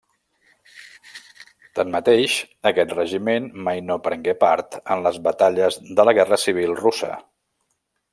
[1.79, 2.37] Tanmateix,
[2.69, 7.13] aquest regiment mai no prengué part en les batalles de la Guerra Civil Russa.